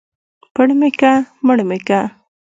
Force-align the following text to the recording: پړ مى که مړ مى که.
پړ 0.53 0.67
مى 0.79 0.89
که 0.99 1.11
مړ 1.45 1.59
مى 1.69 1.79
که. 1.87 1.99